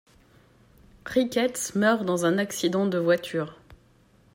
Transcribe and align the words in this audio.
Ricketts 1.05 1.73
meurt 1.75 2.05
dans 2.05 2.25
un 2.25 2.39
accident 2.39 2.87
de 2.87 2.97
voiture. 2.97 3.59